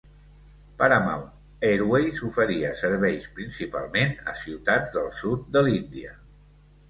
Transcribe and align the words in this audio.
Paramount 0.77 1.27
Airways 1.67 2.21
oferia 2.29 2.71
serveis 2.79 3.29
principalment 3.39 4.17
a 4.33 4.35
ciutats 4.41 4.97
del 4.99 5.11
sud 5.21 5.45
de 5.59 5.63
l'Índia. 5.69 6.17